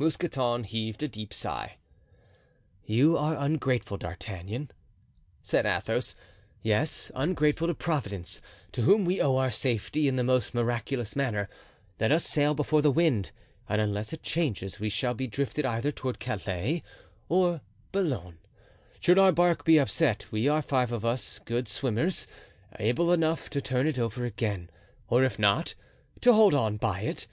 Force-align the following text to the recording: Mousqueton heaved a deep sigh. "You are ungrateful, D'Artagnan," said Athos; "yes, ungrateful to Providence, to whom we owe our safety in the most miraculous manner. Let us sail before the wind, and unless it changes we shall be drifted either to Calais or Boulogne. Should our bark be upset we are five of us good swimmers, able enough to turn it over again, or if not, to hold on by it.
Mousqueton 0.00 0.64
heaved 0.64 1.00
a 1.00 1.06
deep 1.06 1.32
sigh. 1.32 1.76
"You 2.86 3.16
are 3.16 3.36
ungrateful, 3.36 3.98
D'Artagnan," 3.98 4.72
said 5.44 5.64
Athos; 5.64 6.16
"yes, 6.60 7.12
ungrateful 7.14 7.68
to 7.68 7.74
Providence, 7.76 8.40
to 8.72 8.82
whom 8.82 9.04
we 9.04 9.20
owe 9.20 9.36
our 9.36 9.52
safety 9.52 10.08
in 10.08 10.16
the 10.16 10.24
most 10.24 10.54
miraculous 10.54 11.14
manner. 11.14 11.48
Let 12.00 12.10
us 12.10 12.24
sail 12.24 12.52
before 12.52 12.82
the 12.82 12.90
wind, 12.90 13.30
and 13.68 13.80
unless 13.80 14.12
it 14.12 14.24
changes 14.24 14.80
we 14.80 14.88
shall 14.88 15.14
be 15.14 15.28
drifted 15.28 15.64
either 15.64 15.92
to 15.92 16.14
Calais 16.14 16.82
or 17.28 17.60
Boulogne. 17.92 18.38
Should 18.98 19.18
our 19.20 19.30
bark 19.30 19.64
be 19.64 19.78
upset 19.78 20.26
we 20.32 20.48
are 20.48 20.62
five 20.62 20.90
of 20.90 21.04
us 21.04 21.38
good 21.38 21.68
swimmers, 21.68 22.26
able 22.80 23.12
enough 23.12 23.48
to 23.50 23.60
turn 23.60 23.86
it 23.86 24.00
over 24.00 24.24
again, 24.24 24.68
or 25.08 25.22
if 25.22 25.38
not, 25.38 25.76
to 26.22 26.32
hold 26.32 26.56
on 26.56 26.76
by 26.76 27.02
it. 27.02 27.28